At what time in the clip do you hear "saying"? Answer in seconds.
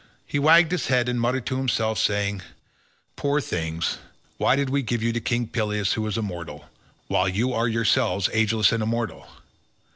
1.99-2.41